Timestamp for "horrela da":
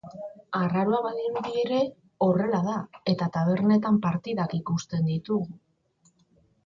2.27-2.77